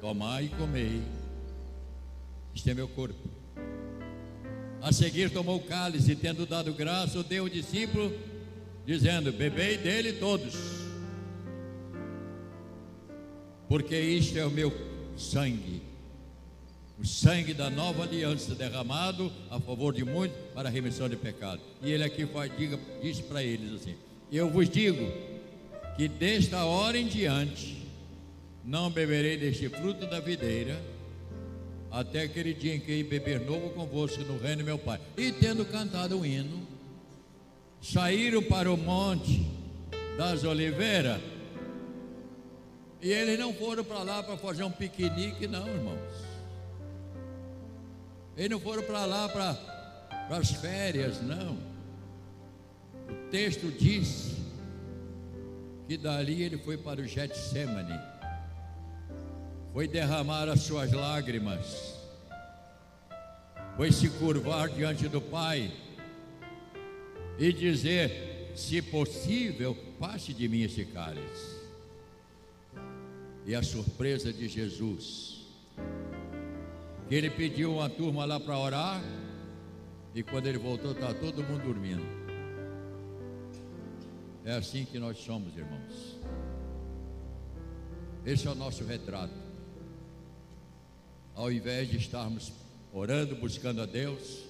Tomai 0.00 0.44
e 0.44 0.48
comei, 0.50 1.02
este 2.54 2.70
é 2.70 2.74
meu 2.74 2.86
corpo. 2.86 3.28
A 4.80 4.92
seguir 4.92 5.30
tomou 5.30 5.56
o 5.56 5.64
cálice, 5.64 6.14
tendo 6.14 6.46
dado 6.46 6.72
graça, 6.72 7.24
deu 7.24 7.42
ao 7.42 7.48
discípulo, 7.48 8.16
dizendo: 8.86 9.32
Bebei 9.32 9.76
dele 9.78 10.12
todos, 10.12 10.83
porque 13.68 13.98
isto 13.98 14.38
é 14.38 14.44
o 14.44 14.50
meu 14.50 14.72
sangue, 15.16 15.82
o 16.98 17.06
sangue 17.06 17.52
da 17.52 17.68
nova 17.70 18.04
aliança 18.04 18.54
derramado 18.54 19.32
a 19.50 19.58
favor 19.58 19.92
de 19.92 20.04
muitos 20.04 20.36
para 20.54 20.68
a 20.68 20.72
remissão 20.72 21.08
de 21.08 21.16
pecado. 21.16 21.60
E 21.82 21.90
ele 21.90 22.04
aqui 22.04 22.26
faz, 22.26 22.56
diga, 22.56 22.78
diz 23.02 23.20
para 23.20 23.42
eles 23.42 23.72
assim: 23.80 23.94
Eu 24.30 24.48
vos 24.50 24.68
digo 24.68 25.04
que 25.96 26.08
desta 26.08 26.64
hora 26.64 26.98
em 26.98 27.06
diante 27.06 27.84
não 28.64 28.90
beberei 28.90 29.36
deste 29.36 29.68
fruto 29.68 30.06
da 30.06 30.20
videira 30.20 30.80
até 31.90 32.22
aquele 32.22 32.52
dia 32.52 32.74
em 32.74 32.80
que 32.80 32.90
hei 32.90 33.04
beber 33.04 33.40
novo 33.40 33.70
convosco 33.70 34.20
no 34.24 34.36
reino 34.36 34.58
de 34.58 34.64
meu 34.64 34.78
Pai. 34.78 35.00
E 35.16 35.30
tendo 35.30 35.64
cantado 35.64 36.18
um 36.18 36.24
hino, 36.24 36.66
saíram 37.80 38.42
para 38.42 38.72
o 38.72 38.76
monte 38.76 39.46
das 40.16 40.42
oliveiras. 40.42 41.20
E 43.04 43.12
eles 43.12 43.38
não 43.38 43.52
foram 43.52 43.84
para 43.84 44.02
lá 44.02 44.22
para 44.22 44.34
fazer 44.38 44.64
um 44.64 44.70
piquenique, 44.70 45.46
não, 45.46 45.68
irmãos. 45.68 46.24
Eles 48.34 48.48
não 48.48 48.58
foram 48.58 48.82
para 48.82 49.04
lá 49.04 49.28
para, 49.28 50.38
as 50.38 50.52
férias, 50.52 51.20
não. 51.20 51.58
O 53.06 53.28
texto 53.30 53.70
diz 53.70 54.36
que 55.86 55.98
dali 55.98 56.44
ele 56.44 56.56
foi 56.56 56.78
para 56.78 57.02
o 57.02 57.06
Getsemane. 57.06 58.00
Foi 59.74 59.86
derramar 59.86 60.48
as 60.48 60.62
suas 60.62 60.90
lágrimas. 60.90 61.94
Foi 63.76 63.92
se 63.92 64.08
curvar 64.08 64.70
diante 64.70 65.08
do 65.08 65.20
Pai 65.20 65.70
e 67.38 67.52
dizer: 67.52 68.54
se 68.56 68.80
possível, 68.80 69.76
passe 70.00 70.32
de 70.32 70.48
mim 70.48 70.62
esse 70.62 70.86
cálice. 70.86 71.53
E 73.46 73.54
a 73.54 73.62
surpresa 73.62 74.32
de 74.32 74.48
Jesus, 74.48 75.46
que 77.08 77.14
ele 77.14 77.28
pediu 77.28 77.74
uma 77.74 77.90
turma 77.90 78.24
lá 78.24 78.40
para 78.40 78.58
orar, 78.58 79.02
e 80.14 80.22
quando 80.22 80.46
ele 80.46 80.58
voltou, 80.58 80.92
estava 80.92 81.12
todo 81.14 81.42
mundo 81.42 81.64
dormindo. 81.64 82.04
É 84.44 84.52
assim 84.54 84.84
que 84.84 84.98
nós 84.98 85.18
somos, 85.18 85.56
irmãos. 85.56 86.18
Esse 88.24 88.46
é 88.46 88.50
o 88.50 88.54
nosso 88.54 88.84
retrato. 88.84 89.34
Ao 91.34 91.50
invés 91.50 91.88
de 91.88 91.96
estarmos 91.96 92.52
orando, 92.92 93.34
buscando 93.36 93.82
a 93.82 93.86
Deus, 93.86 94.44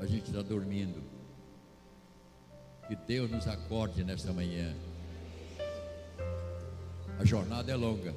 a 0.00 0.06
gente 0.06 0.26
está 0.28 0.42
dormindo. 0.42 1.02
Que 2.86 2.94
Deus 2.94 3.30
nos 3.30 3.46
acorde 3.48 4.04
nesta 4.04 4.32
manhã. 4.32 4.74
A 7.18 7.24
jornada 7.24 7.72
é 7.72 7.74
longa. 7.74 8.14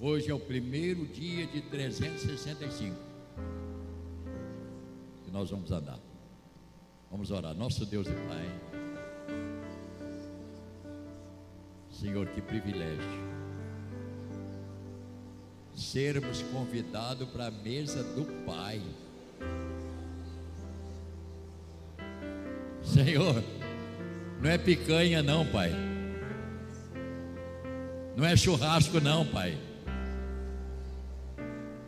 Hoje 0.00 0.30
é 0.30 0.34
o 0.34 0.40
primeiro 0.40 1.06
dia 1.06 1.46
de 1.46 1.60
365. 1.60 2.96
nós 5.30 5.50
vamos 5.50 5.70
andar. 5.70 5.98
Vamos 7.10 7.30
orar. 7.30 7.54
Nosso 7.54 7.84
Deus 7.84 8.06
e 8.06 8.12
Pai. 8.12 8.60
Senhor, 11.90 12.26
que 12.28 12.40
privilégio. 12.40 13.28
Sermos 15.74 16.42
convidados 16.42 17.28
para 17.28 17.48
a 17.48 17.50
mesa 17.50 18.02
do 18.02 18.24
Pai. 18.44 18.80
Senhor, 22.82 23.42
não 24.40 24.50
é 24.50 24.56
picanha, 24.56 25.22
não, 25.22 25.46
Pai. 25.46 25.97
Não 28.18 28.26
é 28.26 28.36
churrasco, 28.36 29.00
não, 29.00 29.24
Pai. 29.24 29.56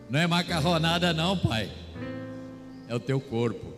Não 0.08 0.20
é 0.20 0.28
macarronada, 0.28 1.12
não, 1.12 1.36
Pai. 1.36 1.68
É 2.86 2.94
o 2.94 3.00
teu 3.00 3.20
corpo 3.20 3.74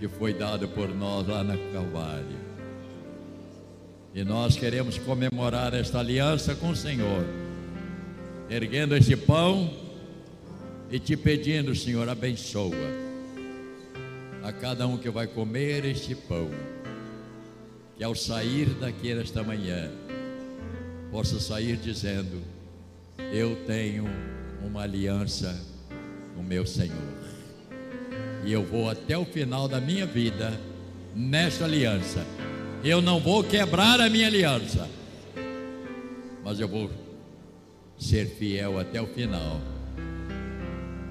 que 0.00 0.08
foi 0.08 0.32
dado 0.32 0.66
por 0.68 0.88
nós 0.88 1.28
lá 1.28 1.44
na 1.44 1.58
Calvário. 1.74 2.38
E 4.14 4.24
nós 4.24 4.56
queremos 4.56 4.96
comemorar 4.96 5.74
esta 5.74 5.98
aliança 5.98 6.54
com 6.54 6.70
o 6.70 6.76
Senhor, 6.76 7.26
erguendo 8.48 8.96
este 8.96 9.14
pão 9.14 9.70
e 10.90 10.98
te 10.98 11.18
pedindo, 11.18 11.76
Senhor, 11.76 12.08
abençoa 12.08 12.72
a 14.42 14.50
cada 14.54 14.86
um 14.86 14.96
que 14.96 15.10
vai 15.10 15.26
comer 15.26 15.84
este 15.84 16.14
pão, 16.14 16.48
que 17.98 18.02
ao 18.02 18.14
sair 18.14 18.70
daqui 18.80 19.12
nesta 19.12 19.42
manhã, 19.42 19.90
possa 21.10 21.40
sair 21.40 21.76
dizendo: 21.76 22.42
Eu 23.32 23.56
tenho 23.66 24.04
uma 24.64 24.82
aliança 24.82 25.58
com 26.34 26.42
meu 26.42 26.66
Senhor, 26.66 27.14
e 28.44 28.52
eu 28.52 28.64
vou 28.64 28.90
até 28.90 29.16
o 29.16 29.24
final 29.24 29.68
da 29.68 29.80
minha 29.80 30.06
vida 30.06 30.58
nesta 31.14 31.64
aliança. 31.64 32.24
Eu 32.84 33.00
não 33.00 33.18
vou 33.18 33.42
quebrar 33.42 34.00
a 34.00 34.08
minha 34.08 34.26
aliança, 34.26 34.88
mas 36.44 36.60
eu 36.60 36.68
vou 36.68 36.90
ser 37.98 38.26
fiel 38.26 38.78
até 38.78 39.00
o 39.00 39.06
final. 39.06 39.60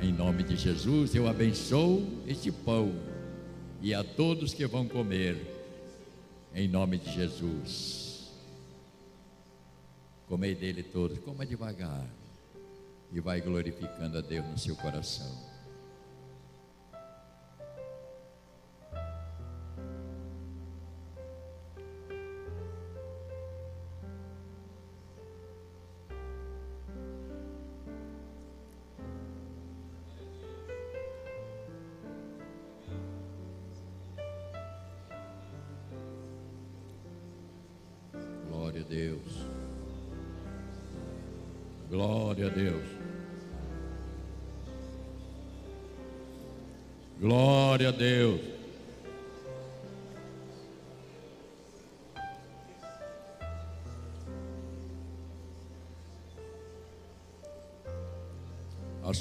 Em 0.02 0.14
nome 0.14 0.44
de 0.44 0.56
Jesus, 0.56 1.16
eu 1.16 1.28
abençoo 1.28 2.06
este 2.28 2.52
pão 2.52 2.94
e 3.82 3.94
a 3.94 4.04
todos 4.04 4.54
que 4.54 4.66
vão 4.68 4.88
comer, 4.88 5.38
em 6.54 6.68
nome 6.68 6.98
de 6.98 7.12
Jesus. 7.12 8.05
Comei 10.28 10.56
dele 10.56 10.82
todos, 10.82 11.20
coma 11.20 11.46
devagar 11.46 12.08
e 13.12 13.20
vai 13.20 13.40
glorificando 13.42 14.18
a 14.18 14.22
Deus 14.22 14.46
no 14.48 14.58
seu 14.58 14.76
coração. 14.76 15.55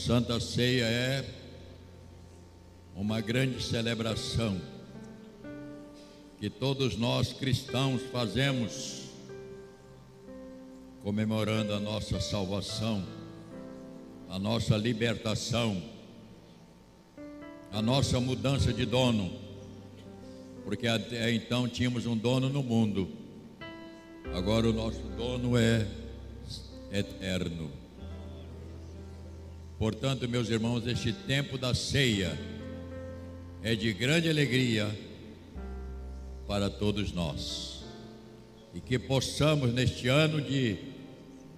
Santa 0.05 0.39
Ceia 0.39 0.85
é 0.85 1.25
uma 2.95 3.23
grande 3.23 3.63
celebração 3.63 4.61
que 6.39 6.51
todos 6.51 6.95
nós 6.95 7.33
cristãos 7.33 8.03
fazemos 8.13 9.05
comemorando 11.03 11.73
a 11.73 11.81
nossa 11.81 12.21
salvação, 12.21 13.03
a 14.29 14.39
nossa 14.39 14.77
libertação, 14.77 15.83
a 17.73 17.81
nossa 17.81 18.21
mudança 18.21 18.75
de 18.75 18.85
dono, 18.85 19.33
porque 20.67 20.87
até 20.87 21.33
então 21.33 21.67
tínhamos 21.67 22.05
um 22.05 22.15
dono 22.15 22.51
no 22.51 22.63
mundo, 22.63 23.09
agora 24.35 24.69
o 24.69 24.73
nosso 24.75 25.01
dono 25.17 25.57
é 25.57 25.89
eterno. 26.93 27.84
Portanto, 29.85 30.27
meus 30.27 30.49
irmãos, 30.49 30.87
este 30.87 31.13
tempo 31.13 31.59
da 31.59 31.75
ceia 31.75 32.39
é 33.63 33.75
de 33.75 33.93
grande 33.93 34.31
alegria 34.31 34.89
para 36.49 36.71
todos 36.71 37.13
nós. 37.13 37.85
E 38.73 38.81
que 38.81 38.99
possamos 38.99 39.75
neste 39.75 40.09
ano 40.09 40.41
de 40.41 40.79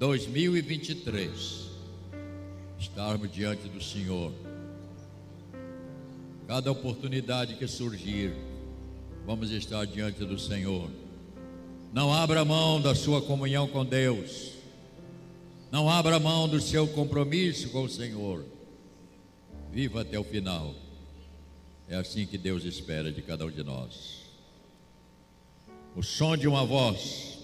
2023, 0.01 1.31
estarmos 2.81 3.31
diante 3.31 3.69
do 3.69 3.81
Senhor. 3.81 4.33
Cada 6.49 6.73
oportunidade 6.73 7.55
que 7.55 7.69
surgir, 7.69 8.33
vamos 9.25 9.53
estar 9.53 9.87
diante 9.87 10.25
do 10.25 10.37
Senhor. 10.37 10.91
Não 11.93 12.12
abra 12.12 12.45
mão 12.45 12.81
da 12.81 12.93
sua 12.93 13.23
comunhão 13.23 13.69
com 13.69 13.85
Deus. 13.85 14.56
Não 15.70 15.88
abra 15.90 16.18
mão 16.18 16.48
do 16.48 16.61
seu 16.61 16.87
compromisso 16.87 17.70
com 17.70 17.85
o 17.85 17.88
Senhor. 17.88 18.44
Viva 19.72 20.02
até 20.02 20.18
o 20.18 20.24
final. 20.24 20.74
É 21.88 21.96
assim 21.96 22.26
que 22.26 22.38
Deus 22.38 22.64
espera 22.64 23.12
de 23.12 23.22
cada 23.22 23.44
um 23.44 23.50
de 23.50 23.62
nós. 23.62 24.24
O 25.94 26.02
som 26.02 26.37
de 26.37 26.46
uma 26.48 26.64
voz 26.64 27.36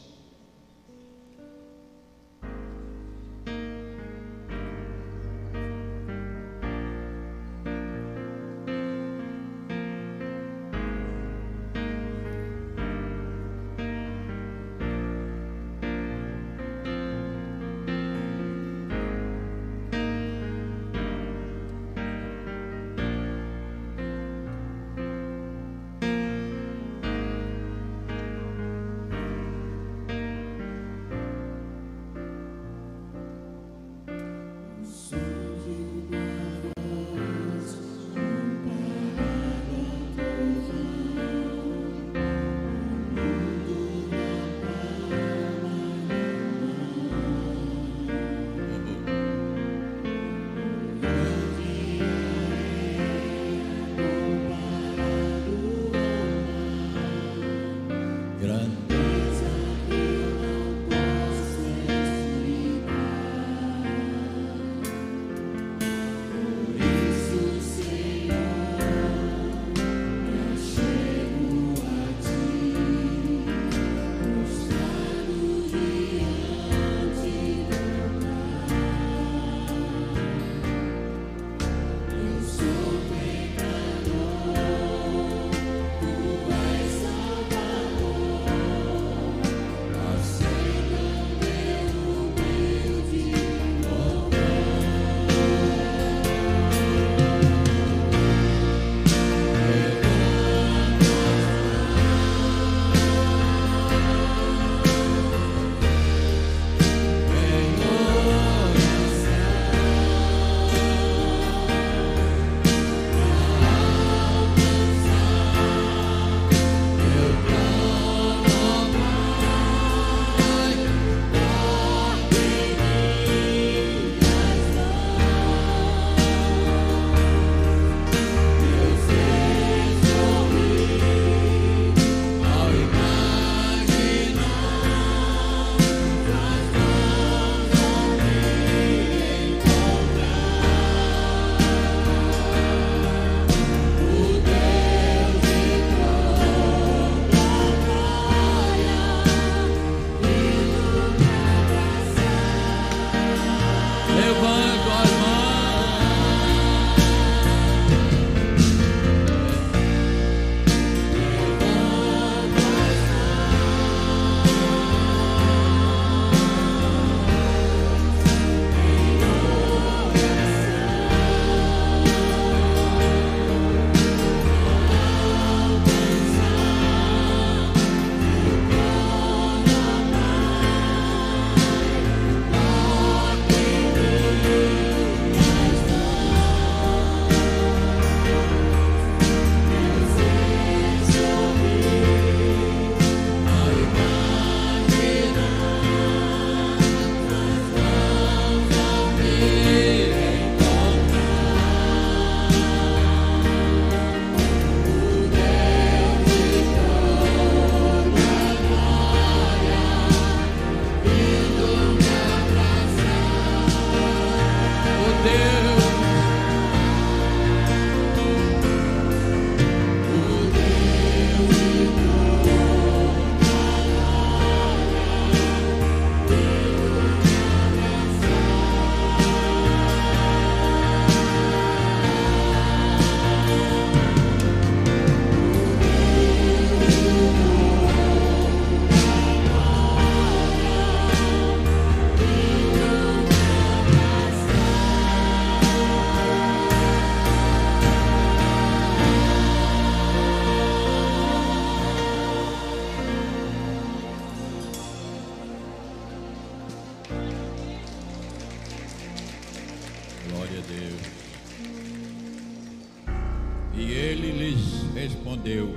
respondeu: 265.42 265.74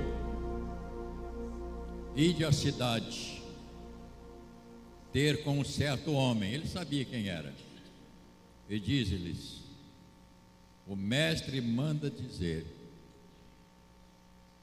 Ide 2.14 2.44
à 2.44 2.52
cidade, 2.52 3.42
ter 5.12 5.42
com 5.42 5.58
um 5.58 5.64
certo 5.64 6.12
homem, 6.12 6.52
ele 6.52 6.66
sabia 6.66 7.04
quem 7.04 7.28
era, 7.28 7.52
e 8.68 8.78
diz-lhes: 8.78 9.62
O 10.86 10.94
mestre 10.94 11.60
manda 11.60 12.10
dizer: 12.10 12.66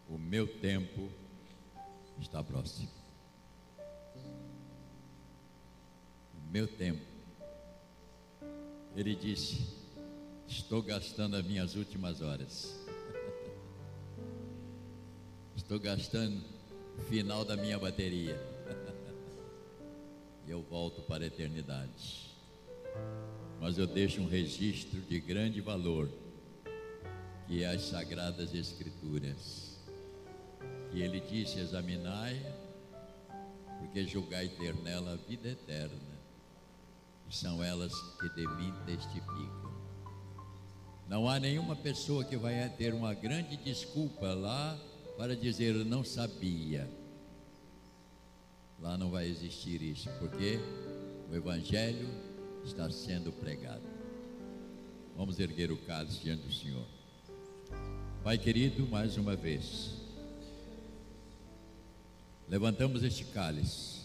O 0.10 0.18
meu 0.18 0.48
tempo 0.48 1.10
está 2.20 2.42
próximo. 2.44 2.90
O 6.34 6.52
meu 6.52 6.68
tempo. 6.68 7.02
Ele 8.96 9.16
disse: 9.16 9.66
Estou 10.48 10.82
gastando 10.82 11.36
as 11.36 11.46
minhas 11.46 11.76
últimas 11.76 12.22
horas. 12.22 12.83
Estou 15.74 15.90
gastando 15.90 16.40
o 17.00 17.02
final 17.02 17.44
da 17.44 17.58
minha 17.58 17.80
bateria. 17.80 18.40
E 20.46 20.52
eu 20.52 20.62
volto 20.62 21.02
para 21.02 21.24
a 21.24 21.26
eternidade. 21.26 22.30
Mas 23.60 23.80
eu 23.80 23.88
deixo 23.88 24.22
um 24.22 24.28
registro 24.28 25.02
de 25.02 25.20
grande 25.20 25.62
valor, 25.62 26.12
que 27.48 27.64
é 27.64 27.70
as 27.74 27.82
Sagradas 27.82 28.54
Escrituras. 28.54 29.80
Que 30.92 31.02
ele 31.02 31.20
disse: 31.20 31.60
examinai, 31.60 32.40
porque 33.80 34.06
julgai 34.06 34.50
ter 34.50 34.76
nela 34.76 35.14
a 35.14 35.28
vida 35.28 35.50
eterna. 35.50 36.20
E 37.28 37.36
são 37.36 37.64
elas 37.64 37.94
que 38.20 38.30
de 38.30 38.48
mim 38.58 38.72
testificam. 38.86 39.74
Não 41.10 41.28
há 41.28 41.40
nenhuma 41.40 41.76
pessoa 41.76 42.24
que 42.24 42.38
vai 42.38 42.70
ter 42.78 42.94
uma 42.94 43.16
grande 43.16 43.58
desculpa 43.58 44.36
lá 44.36 44.80
para 45.18 45.36
dizer 45.36 45.74
não 45.86 46.04
sabia. 46.04 46.90
Lá 48.80 48.98
não 48.98 49.10
vai 49.10 49.28
existir 49.28 49.82
isso, 49.82 50.10
porque 50.20 50.60
o 51.32 51.36
Evangelho 51.36 52.08
está 52.66 52.90
sendo 52.90 53.32
pregado. 53.32 53.84
Vamos 55.16 55.40
erguer 55.40 55.72
o 55.72 55.78
cálice 55.78 56.20
diante 56.20 56.44
do 56.44 56.54
Senhor. 56.54 56.86
Pai 58.24 58.38
querido, 58.38 58.88
mais 58.88 59.18
uma 59.18 59.36
vez, 59.36 59.92
levantamos 62.48 63.04
este 63.04 63.26
cálice 63.26 64.02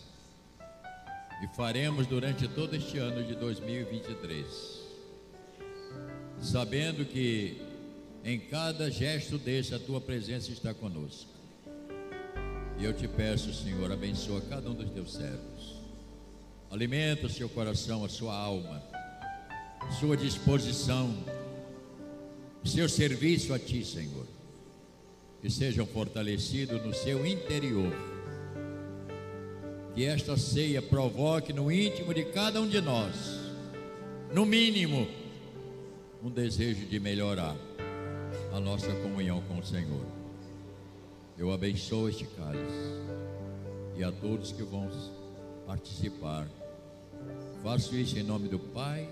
e 1.42 1.56
faremos 1.56 2.06
durante 2.06 2.48
todo 2.48 2.74
este 2.74 2.98
ano 2.98 3.24
de 3.24 3.34
2023, 3.36 4.46
sabendo 6.40 7.04
que 7.04 7.67
em 8.24 8.38
cada 8.38 8.90
gesto 8.90 9.38
desse, 9.38 9.74
a 9.74 9.78
tua 9.78 10.00
presença 10.00 10.50
está 10.50 10.74
conosco. 10.74 11.30
E 12.78 12.84
eu 12.84 12.92
te 12.92 13.08
peço, 13.08 13.52
Senhor, 13.52 13.90
abençoa 13.90 14.40
cada 14.42 14.70
um 14.70 14.74
dos 14.74 14.90
teus 14.90 15.12
servos. 15.12 15.74
Alimenta 16.70 17.26
o 17.26 17.30
seu 17.30 17.48
coração, 17.48 18.04
a 18.04 18.08
sua 18.08 18.34
alma, 18.34 18.82
sua 19.98 20.16
disposição, 20.16 21.12
seu 22.64 22.88
serviço 22.88 23.54
a 23.54 23.58
ti, 23.58 23.84
Senhor. 23.84 24.26
Que 25.40 25.48
sejam 25.48 25.86
fortalecidos 25.86 26.84
no 26.84 26.92
seu 26.92 27.24
interior. 27.26 27.92
Que 29.94 30.04
esta 30.04 30.36
ceia 30.36 30.82
provoque 30.82 31.52
no 31.52 31.72
íntimo 31.72 32.12
de 32.12 32.24
cada 32.26 32.60
um 32.60 32.68
de 32.68 32.80
nós, 32.80 33.14
no 34.32 34.44
mínimo, 34.44 35.08
um 36.22 36.30
desejo 36.30 36.86
de 36.86 37.00
melhorar 37.00 37.56
a 38.52 38.60
nossa 38.60 38.92
comunhão 39.02 39.40
com 39.42 39.58
o 39.58 39.64
Senhor. 39.64 40.04
Eu 41.36 41.52
abençoo 41.52 42.08
este 42.08 42.26
cálice 42.26 43.08
e 43.96 44.02
a 44.02 44.10
todos 44.10 44.52
que 44.52 44.62
vão 44.62 44.90
participar. 45.66 46.48
Faço 47.62 47.94
isso 47.94 48.18
em 48.18 48.22
nome 48.22 48.48
do 48.48 48.58
Pai, 48.58 49.08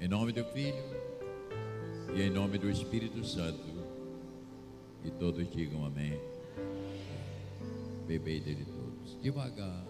em 0.00 0.08
nome 0.08 0.32
do 0.32 0.44
Filho 0.44 0.84
e 2.14 2.22
em 2.22 2.30
nome 2.30 2.58
do 2.58 2.70
Espírito 2.70 3.24
Santo. 3.24 3.70
E 5.04 5.10
todos 5.10 5.50
digam 5.50 5.84
amém. 5.84 6.20
Bebei 8.06 8.40
dele 8.40 8.66
todos. 8.66 9.20
Devagar. 9.22 9.89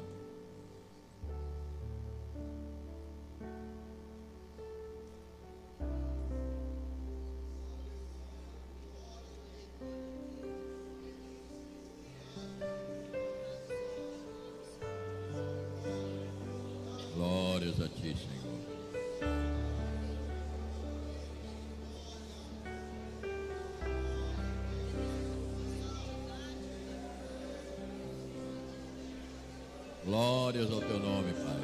Glórias 30.04 30.70
ao 30.72 30.80
teu 30.80 30.98
nome, 30.98 31.32
Pai. 31.34 31.60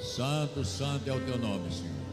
Santo, 0.00 0.64
santo 0.64 1.08
é 1.08 1.12
o 1.12 1.20
teu 1.24 1.38
nome, 1.38 1.70
Senhor. 1.70 2.07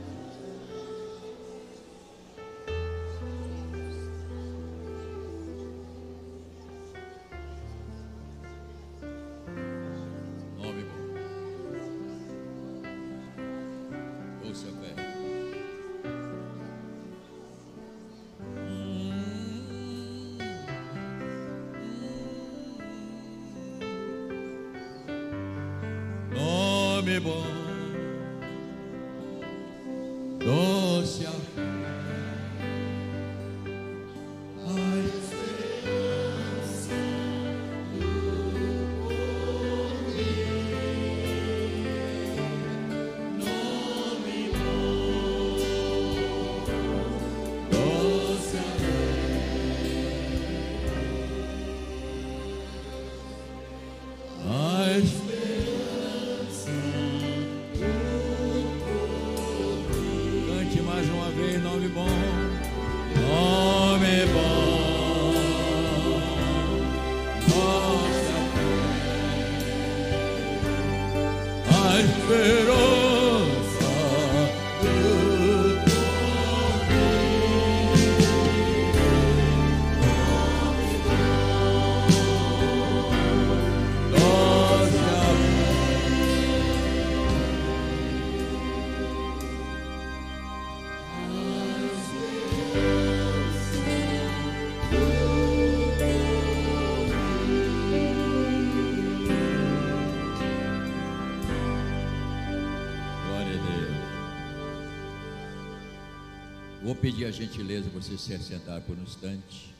Vou 106.95 107.01
pedir 107.01 107.25
a 107.25 107.31
gentileza 107.31 107.89
você 107.89 108.17
se 108.17 108.37
sentar 108.39 108.79
por 108.79 108.97
um 108.97 109.03
instante. 109.03 109.74